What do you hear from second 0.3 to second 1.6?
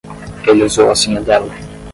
Ele usou a senha dela.